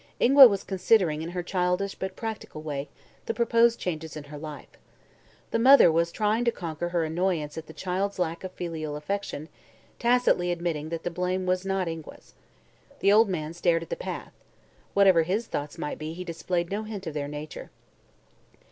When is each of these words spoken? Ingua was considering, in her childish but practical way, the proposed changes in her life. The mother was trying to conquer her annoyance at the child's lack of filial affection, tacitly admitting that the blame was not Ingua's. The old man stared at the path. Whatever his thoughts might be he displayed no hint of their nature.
Ingua 0.19 0.47
was 0.47 0.63
considering, 0.63 1.21
in 1.21 1.29
her 1.29 1.43
childish 1.43 1.93
but 1.93 2.15
practical 2.15 2.63
way, 2.63 2.89
the 3.27 3.35
proposed 3.35 3.77
changes 3.79 4.17
in 4.17 4.23
her 4.23 4.37
life. 4.39 4.79
The 5.51 5.59
mother 5.59 5.91
was 5.91 6.11
trying 6.11 6.43
to 6.45 6.51
conquer 6.51 6.89
her 6.89 7.03
annoyance 7.05 7.55
at 7.55 7.67
the 7.67 7.71
child's 7.73 8.17
lack 8.17 8.43
of 8.43 8.51
filial 8.53 8.95
affection, 8.95 9.47
tacitly 9.99 10.51
admitting 10.51 10.89
that 10.89 11.03
the 11.03 11.11
blame 11.11 11.45
was 11.45 11.67
not 11.67 11.87
Ingua's. 11.87 12.33
The 12.99 13.11
old 13.13 13.29
man 13.29 13.53
stared 13.53 13.83
at 13.83 13.91
the 13.91 13.95
path. 13.95 14.33
Whatever 14.95 15.21
his 15.21 15.45
thoughts 15.45 15.77
might 15.77 15.99
be 15.99 16.13
he 16.13 16.23
displayed 16.23 16.71
no 16.71 16.81
hint 16.81 17.05
of 17.05 17.13
their 17.13 17.27
nature. 17.27 17.69